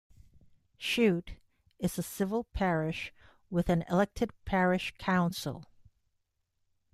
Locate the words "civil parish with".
2.01-3.69